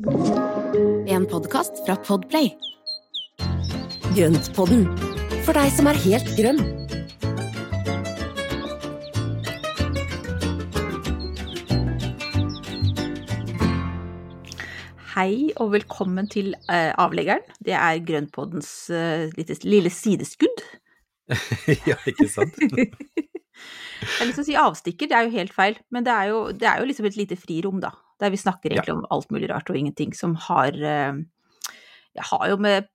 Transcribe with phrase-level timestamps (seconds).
[0.00, 2.46] En podkast fra Podplay.
[4.16, 4.86] Grøntpodden,
[5.44, 6.62] for deg som er helt grønn.
[15.12, 17.44] Hei og velkommen til uh, avleggeren.
[17.60, 20.64] Det er Grønnpoddens uh, lille, lille sideskudd.
[21.90, 22.56] ja, ikke sant?
[24.00, 26.30] Jeg har lyst til å si avstikker, det er jo helt feil, men det er
[26.32, 27.92] jo, det er jo liksom et lite frirom, da.
[28.20, 31.20] Der vi snakker egentlig om alt mulig rart og ingenting som har eh,
[32.16, 32.88] Jeg har jo med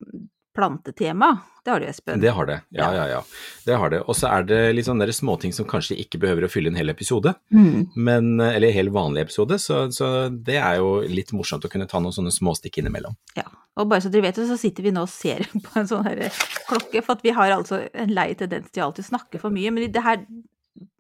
[0.56, 1.34] plantetema,
[1.66, 2.20] det har du Espen.
[2.24, 3.18] Det har det, ja ja ja.
[3.66, 4.00] Det har det.
[4.08, 6.94] Og så er det litt sånne småting som kanskje ikke behøver å fylle en hel
[6.94, 7.90] episode, Mm.
[7.96, 11.88] men, eller en hel vanlig episode, så, så det er jo litt morsomt å kunne
[11.92, 13.18] ta noen sånne småstikk innimellom.
[13.36, 13.50] Ja.
[13.76, 16.06] Og bare så dere vet det, så sitter vi nå og ser på en sånn
[16.08, 16.24] her
[16.70, 19.74] klokke, for at vi har altså en lei tendens til alltid å snakke for mye.
[19.76, 20.24] Men det her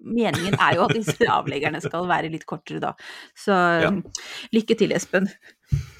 [0.06, 2.94] Meningen er jo at disse avleggerne skal være litt kortere da.
[3.36, 3.92] Så Ja.
[4.54, 5.28] lykke til, Espen.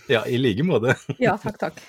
[0.08, 0.94] Ja, i like måte.
[1.20, 1.80] Ja, takk, takk.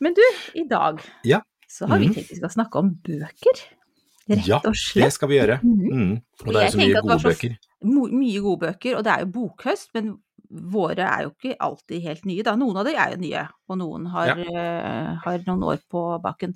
[0.00, 0.22] Men du,
[0.54, 1.42] i dag Ja.
[1.68, 2.14] så har vi Mhm.
[2.14, 3.60] tenkt vi skal snakke om bøker.
[4.28, 5.60] Rett Ja, og Det skal vi gjøre.
[5.62, 6.20] Mm.
[6.46, 7.58] Og det er jo så mye gode bøker.
[7.84, 10.18] Mye gode bøker, og det er jo bokhøst, men
[10.50, 12.54] våre er jo ikke alltid helt nye, da.
[12.56, 16.54] Noen av dem er jo nye, og noen har, eh, har noen år på baken.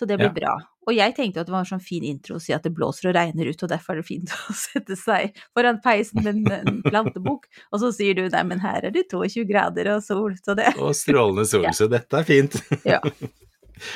[0.00, 0.32] Så det blir Ja.
[0.32, 0.52] bra.
[0.88, 3.10] Og jeg tenkte at det var en sånn fin intro å si at det blåser
[3.10, 6.80] og regner ut, og derfor er det fint å sette seg foran peisen med en,
[6.86, 10.56] plantebok, og så sier du nei, men her er det 22 grader og sol, så
[10.56, 12.56] det Og strålende sol, så dette er fint.
[12.88, 13.02] Ja.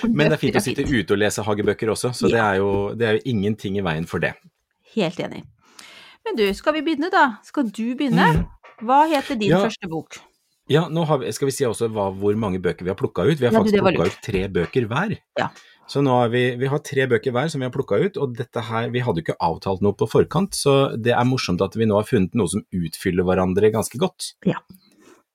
[0.02, 2.94] Men det er fint å sitte ute og lese hagebøker også, så det er, jo,
[2.96, 4.30] det er jo ingenting i veien for det.
[4.94, 5.42] Helt enig.
[6.24, 7.34] Men du, skal vi begynne da?
[7.44, 8.46] Skal du begynne?
[8.80, 9.52] Hva heter din.
[9.52, 9.60] Ja.
[9.66, 10.16] første bok?
[10.72, 13.26] Ja, nå har vi, skal vi si også hva, hvor mange bøker vi har plukka
[13.28, 13.36] ut.
[13.36, 15.18] Vi har Ja, faktisk plukka ut tre bøker hver.
[15.36, 15.50] Ja.
[15.90, 18.36] Så nå har vi, vi har tre bøker hver som vi har plukka ut, og
[18.38, 21.76] dette her, vi hadde jo ikke avtalt noe på forkant, så det er morsomt at
[21.76, 24.32] vi nå har funnet noe som utfyller hverandre ganske godt.
[24.48, 24.62] Ja.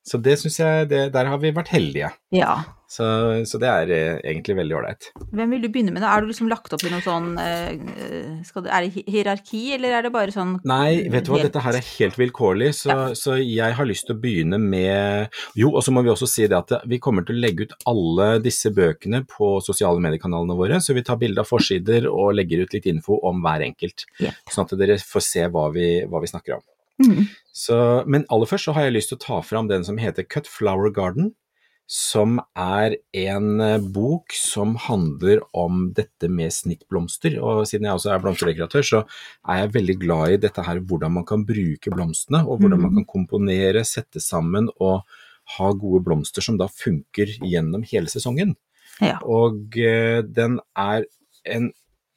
[0.10, 2.10] Så det syns jeg, det, der har vi vært heldige.
[2.34, 2.56] Ja.
[2.90, 3.06] Så,
[3.46, 5.10] så det er eh, egentlig veldig ålreit.
[5.30, 6.02] Hvem vil du begynne med?
[6.02, 6.10] da?
[6.18, 10.08] Er du liksom lagt opp i noe sånn eh, det, Er det hierarki, eller er
[10.08, 13.04] det bare sånn Nei, vet du hva, Helt- dette her er helt vilkårlig, så, Ja.
[13.14, 16.48] så jeg har lyst til å begynne med Jo, og så må vi også si
[16.50, 20.80] det at vi kommer til å legge ut alle disse bøkene på sosiale mediekanalene våre,
[20.82, 24.32] så vi tar bilde av forsider og legger ut litt info om hver enkelt, Ja.
[24.50, 26.66] sånn at dere får se hva vi, hva vi snakker om.
[27.06, 27.28] Mm.
[27.54, 27.78] Så,
[28.10, 30.48] men aller først så har jeg lyst til å ta fram den som heter Cut
[30.50, 31.36] Flower Garden,
[31.90, 37.40] som er en eh, bok som handler om dette med snittblomster.
[37.42, 39.00] Og siden jeg også er blomsterdekoratør, så
[39.50, 42.92] er jeg veldig glad i dette her, hvordan man kan bruke blomstene, og hvordan man
[42.94, 43.00] Mhm.
[43.02, 45.02] kan komponere, sette sammen og
[45.58, 48.54] ha gode blomster som da funker gjennom hele sesongen.
[49.02, 49.18] Ja.
[49.26, 51.06] Og eh, den er
[51.46, 51.72] en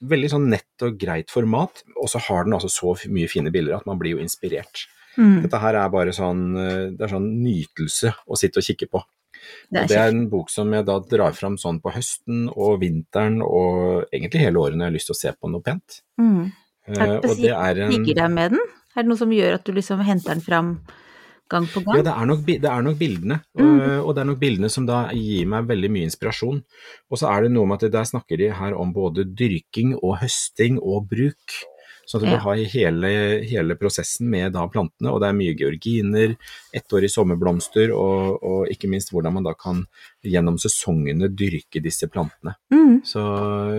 [0.05, 3.77] veldig sånn nett og greit format, og så har den altså så mye fine bilder
[3.79, 4.85] at man blir jo inspirert.
[5.17, 5.43] Mm.
[5.47, 9.03] Dette her er bare sånn, eh, det er sånn nytelse å sitte og kikke på.
[9.71, 12.81] Det er det er en bok som jeg da drar fram sånn på høsten og
[12.83, 16.01] vinteren og egentlig hele året når jeg har lyst til å se på noe pent.
[16.21, 16.43] Mm.
[16.89, 18.61] Eh, Er det en Ligger deg med den?
[18.97, 20.73] Er det noe som gjør at du liksom henter den fram
[21.53, 21.97] gang på gang?
[22.01, 23.81] Ja, det er nok, det er nok bildene, Mm.
[23.81, 26.63] og, og det er nok bildene som da gir meg veldig mye inspirasjon.
[27.11, 30.19] Og så er det noe med at der snakker de her om både dyrking og
[30.23, 31.59] høsting og bruk.
[32.13, 32.41] Sånn at du Ja.
[32.45, 33.11] har hele,
[33.49, 36.35] hele prosessen med da plantene, og det er mye georginer,
[36.77, 39.87] ettårige sommerblomster, og, og ikke minst hvordan man da kan
[40.23, 42.53] gjennom sesongene dyrke disse plantene.
[42.71, 43.01] Mm.
[43.09, 43.23] Så,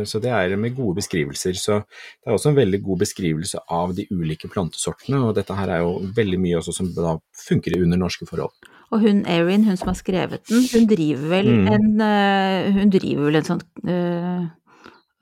[0.10, 1.54] så det er med gode beskrivelser.
[1.54, 5.70] Så det er også en veldig god beskrivelse av de ulike plantesortene, og dette her
[5.70, 8.52] er jo veldig mye også som da funker under norske forhold.
[8.94, 11.68] Og hun Erin, hun som har skrevet den, hun driver vel Mm.
[11.74, 14.50] en eh, Hun driver vel en sånn eh,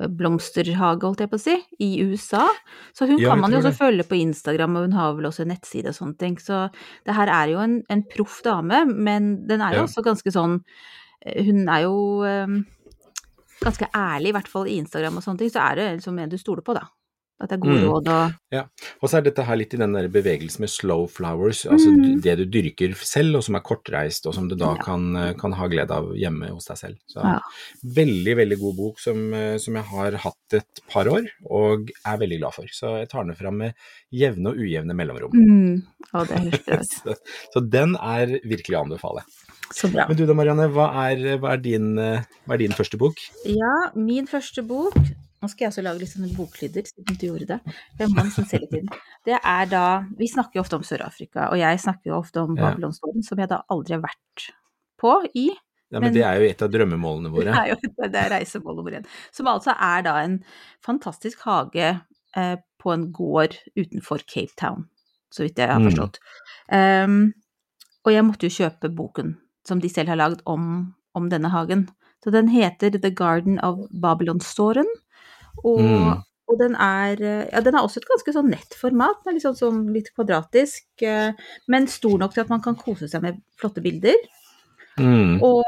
[0.10, 2.48] blomsterhage, holdt jeg på å si, i USA.
[2.94, 5.26] Så hun Ja, kan man jo også også følge på Instagram, og hun har vel
[5.30, 6.38] også en nettside og sånne ting.
[6.40, 6.70] Så
[7.06, 9.88] det her er jo en, en proff dame, men den er jo Ja.
[9.90, 10.64] også ganske sånn
[11.26, 12.66] eh, Hun er jo um,
[13.62, 16.30] ganske ærlig, i hvert fall i Instagram og sånne ting, så er det liksom en
[16.30, 16.88] du stoler på, da.
[17.42, 17.88] At det er gode Mm.
[17.90, 18.34] råd og
[19.02, 22.22] Og så er dette her litt i den der bevegelsen med slow flowers, altså Mm.
[22.22, 24.84] det du dyrker selv, og som er kortreist, og som du da Ja.
[24.84, 26.98] kan, eh, kan ha glede av hjemme hos deg selv.
[27.10, 27.40] Så Ja.
[27.84, 32.18] veldig, veldig god bok som, eh, som jeg har hatt et par år, og er
[32.18, 32.64] veldig glad for.
[32.72, 33.74] Så jeg tar den fram med
[34.14, 35.32] jevne og ujevne mellomrom.
[35.34, 35.84] mm.
[36.14, 36.86] Og det høres bra ut.
[36.92, 37.16] Så,
[37.56, 39.22] så den er virkelig å anbefale.
[39.74, 40.06] Så bra.
[40.08, 43.16] Men du da, Marianne, hva er, hva er, din, eh, hva er din første bok?
[43.46, 44.94] Ja, min første bok
[45.42, 47.60] Nå skal jeg også lage litt sånne boklyder, siden du gjorde det.
[48.00, 48.92] Litt.
[49.26, 49.84] Det er da
[50.20, 52.76] Vi snakker jo ofte om Sør-Afrika, og jeg snakker jo ofte om Ja.
[53.26, 54.52] Som jeg da aldri har vært
[55.02, 55.48] på i.
[55.92, 57.52] Ja, Men- men, det er jo et av drømmemålene våre.
[57.52, 59.06] Det er jo det er reisemålet vårt.
[59.32, 60.44] Som altså er da en
[60.86, 62.02] fantastisk hage
[62.36, 64.86] eh, på en gård utenfor Cape Town,
[65.34, 65.90] så vidt jeg har Mm.
[65.90, 66.20] forstått.
[66.72, 67.34] Ehm,
[68.06, 71.90] og jeg måtte jo kjøpe boken som de selv har lagd om, om denne hagen.
[72.24, 74.86] Så den heter The Garden of Babylonstoren,
[75.64, 76.24] og, Mm.
[76.52, 77.16] og den er
[77.52, 80.10] Ja, den er også et ganske sånn nett format, den er litt sånn, sånn litt
[80.16, 81.32] kvadratisk, eh,
[81.68, 84.16] men stor nok til at man kan kose seg med flotte bilder.
[85.00, 85.42] Mm.
[85.42, 85.64] Og,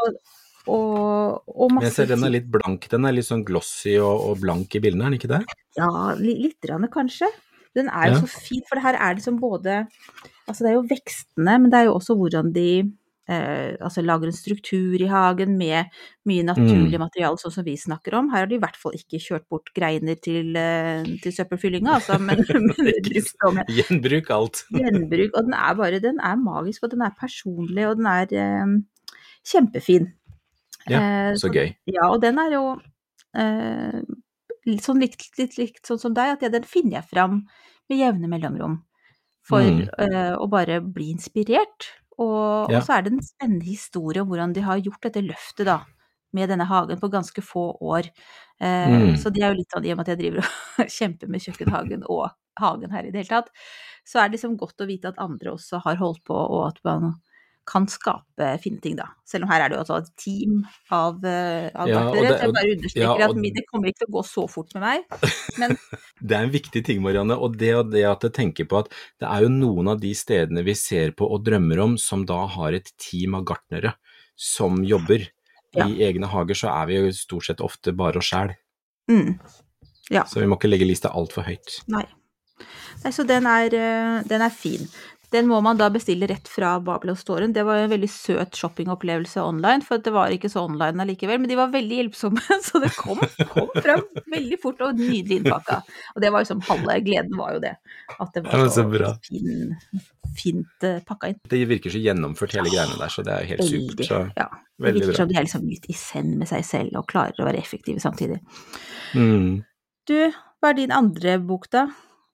[0.67, 4.37] og, og masse jeg ser den er litt blank, den er litt sånn glossy og,
[4.43, 5.41] blank i bildene, er den ikke det?
[5.79, 7.29] Ja, li, litt grann kanskje.
[7.73, 8.21] Den er jo Ja.
[8.21, 9.87] så fin, for det her er liksom både
[10.47, 12.91] Altså det er jo vekstene, men det er jo også hvordan de
[13.29, 15.85] eh, altså lager en struktur i hagen med
[16.27, 17.03] mye naturlig Mm.
[17.05, 18.29] materiale, sånn som vi snakker om.
[18.31, 22.19] Her har de i hvert fall ikke kjørt bort greiner til, eh, til søppelfyllinga, altså,
[22.19, 22.43] men,
[23.53, 24.63] men Gjenbruk alt.
[24.71, 25.31] gjenbruk.
[25.37, 28.75] Og den er bare Den er magisk, og den er personlig, og den er eh,
[29.45, 30.11] kjempefin.
[30.89, 31.75] Ja, Eh, Så gøy.
[31.87, 32.63] ja, og den er jo
[33.35, 34.01] eh,
[34.67, 37.45] litt sånn litt, litt likt sånn som deg, at ja, den finner jeg fram
[37.89, 38.81] med jevne mellomrom
[39.47, 39.87] for Mm.
[39.99, 41.87] eh, å bare bli inspirert.
[42.19, 42.77] Og, Ja.
[42.77, 45.79] og så er det en spennende historie om hvordan de har gjort dette løftet, da,
[46.33, 48.09] med denne hagen på ganske få år.
[48.61, 49.15] Eh, Mm.
[49.17, 51.41] Så det er jo litt sånn, i og med at jeg driver og kjemper med
[51.41, 52.29] kjøkkenhagen og
[52.59, 53.49] hagen her i det hele tatt,
[54.05, 56.79] så er det liksom godt å vite at andre også har holdt på, og at
[56.85, 57.13] man
[57.65, 59.05] kan skape fine ting, da.
[59.27, 62.55] Selv om her er det jo altså et team av, eh, av Ja, så jeg
[62.55, 65.05] bare understreker ja, og- at det kommer ikke til å gå så fort med meg.
[65.57, 65.77] Men
[66.27, 67.37] Det er en viktig ting, Marianne.
[67.39, 70.11] Og det, og det at jeg tenker på at det er jo noen av de
[70.13, 73.95] stedene vi ser på og drømmer om, som da har et team av gartnere
[74.35, 75.29] som jobber.
[75.73, 75.87] Ja.
[75.87, 78.51] I egne hager så er vi jo stort sett ofte bare oss sjæl,
[79.09, 79.39] mm,
[80.13, 80.21] ja.
[80.29, 81.79] så vi må ikke legge lista altfor høyt.
[81.89, 82.03] Nei.
[83.03, 84.85] Nei, så den er, eh, den er fin.
[85.33, 87.53] Den må man da bestille rett fra Babylon Storen.
[87.55, 91.39] Det var en veldig søt shoppingopplevelse online, for det var ikke så online allikevel.
[91.41, 95.79] Men de var veldig hjelpsomme, så det kom, kom fram veldig fort og nydelig innpakka.
[96.13, 97.73] Og det var liksom halve gleden var jo det.
[98.13, 99.73] At det var så, så fin,
[100.37, 101.41] fint uh, pakka inn.
[101.49, 104.07] Det virker så gjennomført hele greiene der, så det er jo helt supert.
[104.11, 104.49] Så Ja.
[104.83, 105.17] Det virker bra.
[105.17, 108.01] som de er liksom litt i send med seg selv og klarer å være effektive
[108.03, 108.41] samtidig.
[109.17, 109.63] Mm.
[110.09, 110.17] Du,
[110.59, 111.87] hva er din andre bok, da?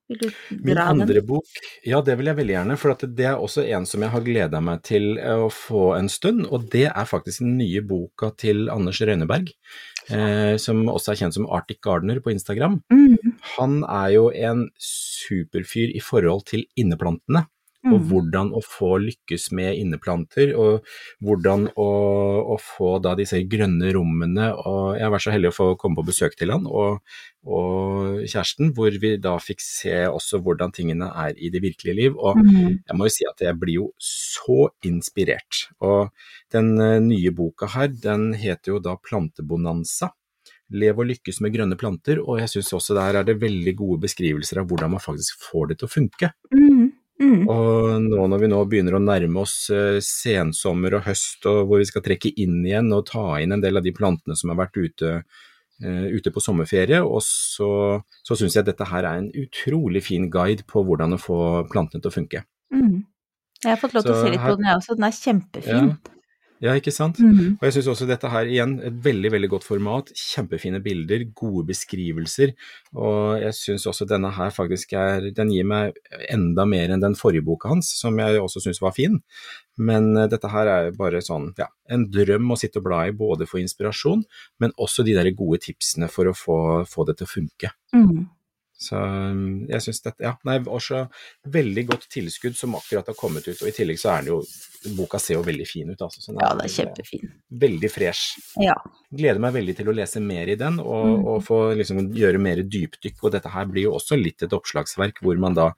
[0.10, 0.80] Vil du Min den?
[0.82, 1.46] andre bok,
[1.86, 4.24] ja det vil jeg veldig gjerne, for at det er også en som jeg har
[4.26, 8.32] gleda meg til eh, å få en stund, og det er faktisk den nye boka
[8.42, 9.52] til Anders Røyneberg,
[10.10, 12.80] eh, som også er kjent som Arctic Gardener på Instagram.
[12.90, 17.46] Mm, Han er jo en superfyr i forhold til inneplantene,
[17.88, 18.08] og mm.
[18.10, 20.86] hvordan å få lykkes med inneplanter, og
[21.24, 21.90] hvordan å,
[22.56, 26.02] å få da disse grønne rommene, og jeg har vært så heldig å få komme
[26.02, 27.00] på besøk til han, og,
[27.48, 32.18] og kjæresten, hvor vi da fikk se også hvordan tingene er i det virkelige liv,
[32.18, 32.80] og Mm.
[32.88, 35.68] jeg må jo si at jeg blir jo så inspirert.
[35.86, 36.10] Og
[36.54, 40.12] den eh, nye boka her, den heter jo da Plantebonanza.
[40.70, 44.04] Lev og lykkes med grønne planter, og jeg syns også der er det veldig gode
[44.06, 46.32] beskrivelser av hvordan man faktisk får det til å funke.
[46.54, 47.44] Mm, mm.
[47.52, 51.84] Og nå når vi nå begynner å nærme oss eh, sensommer og høst, og hvor
[51.84, 54.60] vi skal trekke inn igjen og ta inn en del av de plantene som har
[54.62, 55.14] vært ute,
[55.84, 57.72] eh, ute på sommerferie, og så,
[58.24, 62.04] så syns jeg dette her er en utrolig fin guide på hvordan å få plantene
[62.04, 62.46] til å funke.
[62.76, 63.04] Mm.
[63.64, 64.96] Jeg har fått lov til å se litt her- på den, jeg også.
[64.96, 65.92] Den er kjempefin.
[65.92, 66.19] Ja,
[66.60, 67.20] ikke sant?
[67.24, 67.56] Mhm.
[67.60, 71.66] Og jeg syns også dette her igjen, et veldig veldig godt format, kjempefine bilder, gode
[71.70, 72.52] beskrivelser.
[72.96, 75.96] Og jeg syns også denne her faktisk er Den gir meg
[76.30, 79.22] enda mer enn den forrige boka hans, som jeg også syns var fin.
[79.78, 83.16] Men eh, dette her er bare sånn, ja, en drøm å sitte og bla i,
[83.16, 84.26] både for inspirasjon,
[84.60, 87.72] men også de der gode tipsene for å få, få det til å funke.
[87.96, 88.28] Mm.
[88.80, 91.02] Så um, jeg syns dette Ja, nei, også
[91.52, 94.42] veldig godt tilskudd som akkurat har kommet ut, og i tillegg så er den jo
[94.96, 96.22] Boka ser jo veldig fin ut, altså.
[96.24, 97.32] Så den Ja, det er kjempefin.
[97.52, 98.38] Veldig fresh.
[98.64, 98.78] Ja.
[99.12, 101.26] Gleder meg veldig til å lese mer i den, og, Mm.
[101.28, 103.18] og få liksom gjøre mer dypdykk.
[103.24, 105.74] Og dette her blir jo også litt et oppslagsverk, hvor man da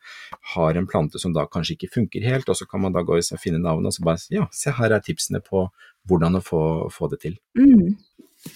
[0.53, 3.17] har en plante som da kanskje ikke funker helt, og så kan man da gå
[3.17, 5.71] og finne navnet og så bare ja, se her er tipsene på
[6.07, 7.39] hvordan å få, få det til.
[7.57, 7.97] Mm.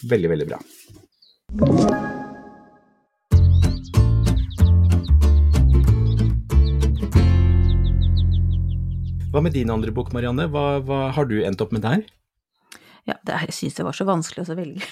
[0.06, 2.22] Veldig, veldig bra.
[9.36, 10.46] Hva med din andre bok, Marianne?
[10.48, 12.06] Hva, hva har du endt opp med der?
[13.06, 14.88] ja det, jeg syns det var så vanskelig å velge.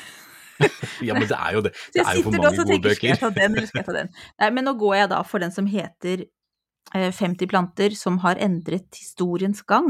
[1.01, 1.71] Ja, men det er jo det.
[1.95, 3.95] Det er jo for mange gode tenker, skal jeg ta den, eller skal jeg ta
[3.95, 4.11] den?
[4.43, 6.21] Nei, men nå går jeg da for den som heter
[6.93, 9.89] eh, 50 planter som har endret historiens gang.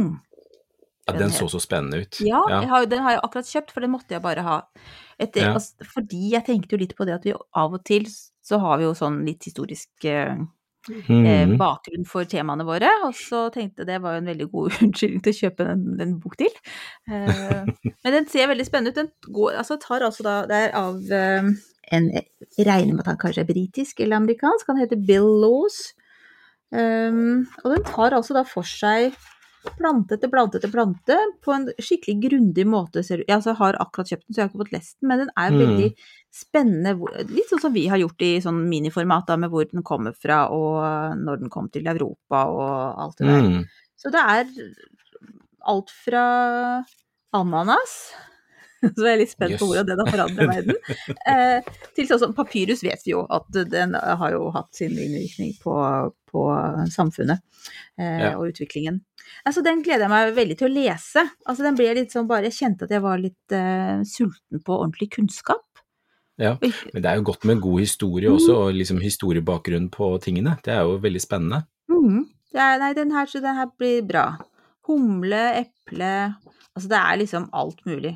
[1.03, 2.21] Ja, den så så spennende ut.
[2.23, 2.39] Ja,
[2.71, 4.57] har, den har jeg akkurat kjøpt, for den måtte jeg bare ha.
[5.19, 5.53] Etter, Ja.
[5.59, 8.79] altså, fordi jeg tenkte jo litt på det at vi av og til så har
[8.79, 10.37] vi jo sånn litt historisk eh,
[10.89, 11.57] eh, Mhm.
[11.57, 15.23] bakgrunn for temaene våre, og så tenkte jeg det var jo en veldig god unnskyldning
[15.23, 16.51] til å kjøpe en, en bok til.
[17.09, 17.65] Eh,
[18.03, 18.95] men den ser veldig spennende ut.
[19.01, 21.51] Den går, altså, tar altså da, det er av eh,
[21.93, 25.93] en Jeg regner med at han kanskje er britisk eller amerikansk, han heter Bill Laws.
[26.73, 29.13] Um, og den tar altså da for seg
[29.77, 33.03] plante etter plante etter plante på en skikkelig grundig måte.
[33.05, 35.29] Jeg altså, har akkurat kjøpt den, så jeg har ikke fått lest den, men den
[35.37, 35.93] er Mm.
[36.33, 36.95] Spennende.
[37.29, 40.47] Litt sånn som vi har gjort i sånn miniformat, da, med hvor den kommer fra
[40.53, 43.47] og når den kom til Europa og alt det der.
[43.47, 43.63] Mm.
[44.01, 44.53] Så det er
[45.73, 46.27] alt fra
[47.33, 47.97] ananas
[48.95, 50.79] så jeg er litt spent på hvordan den har forandret verden.
[51.33, 51.63] Eh,
[51.95, 55.73] til sånn som papyrus vet vi jo at den har jo hatt sin innvirkning på,
[56.31, 56.43] på
[56.91, 57.39] samfunnet
[57.99, 58.31] eh, Ja.
[58.35, 58.99] og utviklingen.
[59.47, 61.23] Altså den gleder jeg meg veldig til å lese.
[61.47, 64.79] Altså den ble litt sånn bare Jeg kjente at jeg var litt eh, sulten på
[64.81, 65.63] ordentlig kunnskap.
[66.41, 70.55] Ja, men det er jo godt med god historie også, og liksom historiebakgrunn på tingene.
[70.65, 71.59] Det er jo veldig spennende.
[71.91, 72.23] Mm.
[72.55, 74.25] er, nei, den her, så den her blir bra.
[74.87, 76.09] Humle, eple
[76.73, 78.15] Altså det er liksom alt mulig.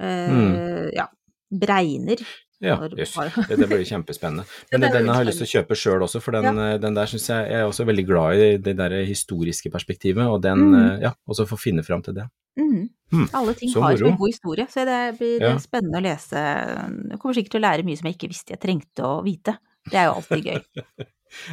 [0.00, 1.06] Eh, Ja.
[1.50, 2.20] Bregner.
[2.62, 3.14] Ja, jøss.
[3.48, 4.44] Det, det blir kjempespennende.
[4.72, 6.76] Men den, den har jeg lyst til å kjøpe sjøl også, for den, ja.
[6.78, 10.40] den der syns jeg Jeg er også veldig glad i det der historiske perspektivet, og
[10.44, 10.74] den Mm.
[10.80, 12.28] eh, Ja, også få finne fram til det.
[12.58, 12.88] Mhm.
[13.10, 13.26] Mm.
[13.34, 15.56] Alle ting så har en god historie, så det blir Ja.
[15.58, 16.38] spennende å lese.
[17.10, 19.56] Jeg kommer sikkert til å lære mye som jeg ikke visste jeg trengte å vite.
[19.90, 20.60] Det er jo alltid gøy.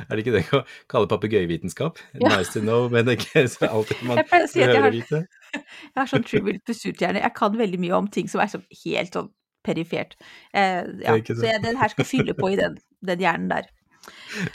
[0.09, 1.99] Er det ikke det å kalle papegøyevitenskap?
[2.21, 2.37] Ja.
[2.37, 5.19] Nice to know, men det er ikke så alltid man hører si å vite.
[5.53, 7.21] jeg har sånn trivial pursuit-hjerne.
[7.21, 9.29] Jeg kan veldig mye om ting som er sånn helt sånn
[9.65, 10.15] perifert.
[10.53, 11.17] Eh, ja.
[11.21, 13.69] Så jeg, den her skal fylle på i den, den hjernen der.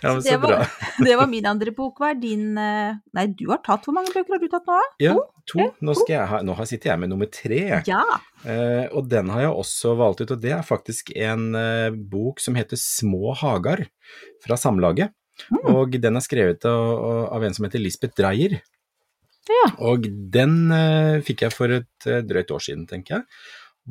[0.03, 0.59] Ja, men Så det så bra.
[0.59, 0.73] var,
[1.07, 2.01] det var min andre bok.
[2.01, 4.81] Hva er din eh, Nei, du har tatt Hvor mange bøker har du tatt nå?
[5.03, 5.15] Ja,
[5.51, 5.69] to.
[5.85, 7.63] Nå, jeg ha, nå sitter jeg med nummer tre.
[7.89, 8.03] Ja.
[8.45, 12.43] Eh, og den har jeg også valgt ut, og det er faktisk en eh, bok
[12.43, 13.87] som heter Små hagar,
[14.45, 15.15] fra Samlaget.
[15.49, 15.65] Mm.
[15.73, 18.61] Og den er skrevet av, av en som heter Lisbeth Dreyer.
[19.51, 19.65] Ja.
[19.83, 23.27] Og den eh, fikk jeg for et eh, drøyt år siden, tenker jeg.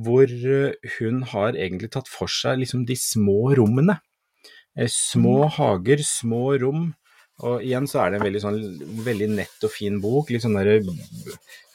[0.06, 4.00] Hvor eh, hun har egentlig tatt for seg liksom de små rommene.
[4.78, 6.90] Eh, små hager, små rom.
[7.42, 8.60] Og igjen så er det en veldig sånn
[9.06, 10.30] veldig nett og fin bok.
[10.30, 10.84] Litt sånn der,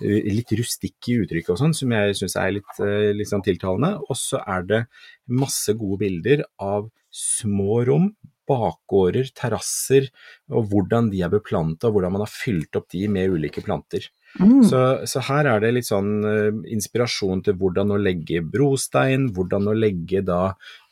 [0.00, 3.96] litt rustikk i uttrykket og sånn, som jeg syns er litt, eh, litt sånn tiltalende.
[4.06, 4.82] Og så er det
[5.26, 8.12] masse gode bilder av små rom,
[8.46, 10.06] bakgårder, terrasser,
[10.52, 14.06] og hvordan de er beplanta, og hvordan man har fylt opp de med ulike planter.
[14.36, 14.62] Mm.
[14.68, 19.70] Så, så her er det litt sånn eh, inspirasjon til hvordan å legge brostein, hvordan
[19.72, 20.40] å legge da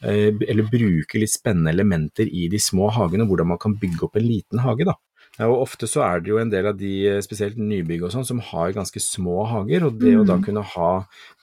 [0.03, 4.17] eh, Eller bruke litt spennende elementer i de små hagene, hvordan man kan bygge opp
[4.17, 4.97] en liten hage, da.
[5.35, 8.13] Ja, og ofte så er det jo en del av de, eh, spesielt nybygg og
[8.15, 10.45] sånn, som har ganske små hager, og det å da Mm.
[10.47, 10.91] kunne ha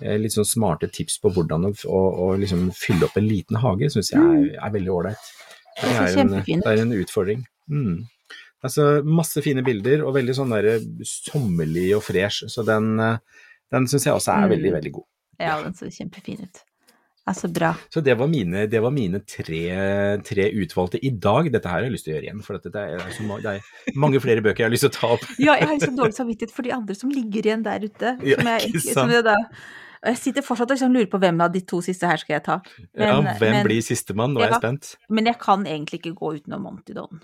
[0.02, 3.60] eh, litt sånn smarte tips på hvordan å, å, å liksom fylle opp en liten
[3.60, 5.32] hage, syns jeg er, er veldig ålreit.
[5.82, 5.92] Det,
[6.48, 7.44] det er en utfordring.
[7.68, 8.08] Mm.
[8.64, 13.18] Altså, masse fine bilder, og veldig sånn der sommerlig og fresh, så den, eh,
[13.74, 14.52] den syns jeg også er Mm.
[14.56, 15.08] veldig, veldig god.
[15.40, 16.64] Ja, den så kjempefin ut.
[17.28, 17.76] Altså, bra.
[17.94, 21.52] Så det var mine, det var mine tre, tre utvalgte i dag.
[21.52, 23.62] Dette her har jeg lyst til å gjøre igjen, for det, er så, det er
[23.96, 25.26] mange flere bøker jeg har lyst til å ta opp.
[25.40, 28.18] Ja, jeg har liksom dårlig samvittighet for de andre som ligger igjen der ute.
[28.26, 29.12] Ja, som jeg, ikke sant?
[29.12, 29.36] jeg, da,
[30.02, 32.34] og jeg sitter fortsatt og liksom lurer på hvem av de to siste her skal
[32.40, 32.62] jeg ta.
[32.98, 34.34] ja, hvem men- blir sistemann?
[34.34, 34.96] Nå er jeg spent.
[35.10, 37.22] Men jeg kan egentlig ikke gå utenom Monty Don.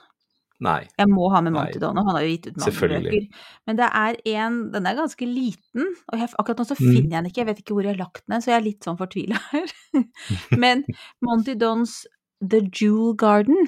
[0.60, 0.88] Nei.
[0.98, 2.72] Jeg må ha med Monty Don, og han har jo gitt ut mange
[3.04, 3.28] bøker.
[3.68, 6.94] Men det er en Den er ganske liten, og jeg, akkurat nå så Mm.
[6.96, 7.42] finner jeg den ikke.
[7.44, 9.68] Jeg vet ikke hvor jeg har lagt den, så jeg er litt sånn fortvila her.
[10.64, 10.84] Men
[11.22, 12.06] Monty Dons
[12.42, 13.68] The Jewel Garden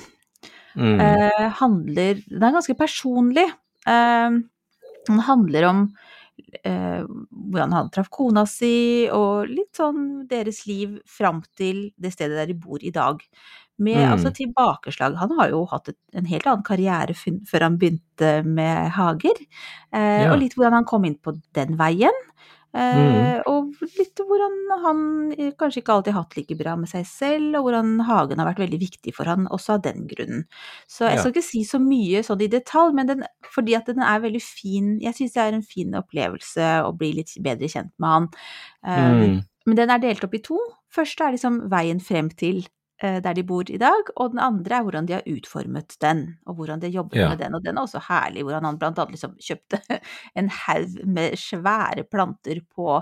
[0.78, 1.00] Mm.
[1.02, 3.46] eh, handler Den er ganske personlig.
[3.88, 4.30] Eh,
[5.10, 5.80] den handler om
[6.64, 12.38] eh, hvordan han traff kona si, og litt sånn deres liv fram til det stedet
[12.38, 13.22] der de bor i dag.
[13.80, 14.12] Med Mm.
[14.12, 15.16] altså tilbakeslag.
[15.16, 19.40] Han har jo hatt et, en helt annen karriere før han begynte med hager.
[19.94, 20.34] Eh, Ja.
[20.34, 22.12] Og litt hvordan han kom inn på den veien.
[22.74, 25.00] Eh, Og litt hvordan han
[25.58, 28.62] kanskje ikke alltid har hatt like bra med seg selv, og hvordan hagen har vært
[28.62, 30.46] veldig viktig for han også av den grunnen.
[30.88, 33.24] Så jeg skal ikke si så mye sånn i detalj, men den,
[33.56, 37.14] fordi at den er veldig fin Jeg syns det er en fin opplevelse å bli
[37.18, 38.30] litt bedre kjent med han.
[38.86, 39.40] Eh, Mm.
[39.66, 40.58] Men den er delt opp i to.
[40.90, 42.64] Første er liksom veien frem til
[43.24, 46.56] der de bor i dag, og den andre er hvordan de har utformet den, og
[46.60, 47.30] hvordan de jobber Ja.
[47.30, 47.56] med den.
[47.56, 49.80] Og den er også herlig, hvordan han blant annet liksom kjøpte
[50.40, 53.00] en haug med svære planter på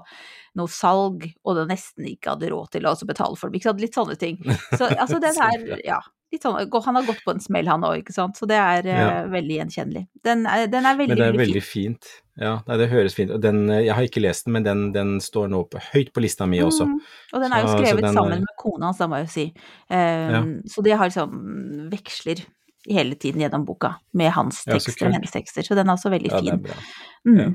[0.58, 3.58] noe salg, og det nesten ikke hadde råd til å betale for dem.
[3.60, 3.82] Ikke sant?
[3.82, 4.38] Litt sånne ting.
[4.78, 6.00] Så altså den Så er, ja.
[6.36, 8.36] Sånn, han har gått på en smell, han òg, ikke sant.
[8.38, 9.24] Så det er eh, Ja.
[9.32, 10.08] veldig gjenkjennelig.
[10.24, 12.04] Den er, den er veldig, Men det er veldig fint.
[12.04, 12.22] fint.
[12.38, 13.44] Ja, nei, det høres fint ut.
[13.46, 16.46] Eh, Jeg har ikke lest den, men den, den står nå på, høyt på lista
[16.46, 16.86] mi også.
[16.86, 17.00] Mm.
[17.34, 19.28] Og den er jo Så- så skrevet den sammen med kona hans, da må jeg
[19.28, 19.54] jo si.
[19.90, 22.46] Um, Så det har liksom veksler
[22.90, 25.64] hele tiden gjennom boka, med hans Ja, tekster og hennes tekster.
[25.66, 26.84] Så den er også veldig Ja, er fin.
[27.28, 27.40] Mm.
[27.40, 27.48] Ja.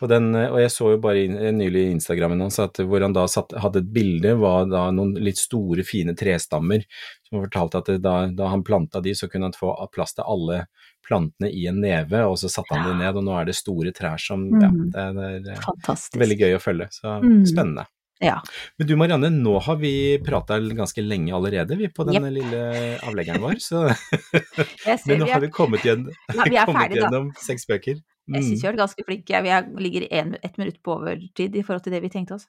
[0.00, 3.26] Og, den, og jeg så jo bare nylig i Instagrammen hans at hvor han da
[3.28, 6.84] satt, hadde et bilde, var da noen litt store, fine trestammer,
[7.28, 10.62] som fortalte at da, da han planta de, så kunne han få plass til alle
[11.06, 12.92] plantene i en neve, og så satte han Ja.
[12.94, 14.62] det ned, og nå er det store trær som Mm.
[14.94, 16.16] Ja, det, det er Fantastisk.
[16.16, 16.88] veldig gøy å følge.
[16.94, 17.44] Så Mm.
[17.46, 17.86] spennende.
[18.20, 18.36] Ja.
[18.78, 19.92] Men du Marianne, nå har vi
[20.24, 22.60] prata ganske lenge allerede, vi på denne lille
[23.08, 23.58] avleggeren vår.
[23.64, 23.86] Så
[25.08, 27.22] Men nå har er, vi kommet, igjen, Ja, vi er kommet ferdig, da.
[27.40, 27.96] seks bøker.
[28.30, 28.60] jeg syns Mm.
[28.60, 29.40] vi har vært ganske flinke.
[29.42, 32.44] Vi er, ligger en, ett minutt på overtid i forhold til det vi tenkte oss.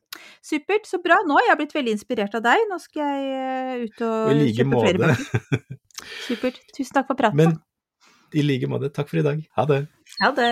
[0.46, 1.18] Supert, så bra.
[1.26, 2.68] Nå har jeg blitt veldig inspirert av deg.
[2.70, 5.80] Nå skal jeg eh, ut og like kjøpe flere bøker.
[6.28, 6.60] Supert.
[6.76, 7.40] Tusen takk for praten.
[7.40, 7.58] Men
[8.38, 9.42] i like måte, takk for i dag.
[9.58, 9.80] Ha det.
[10.22, 10.52] Ha det.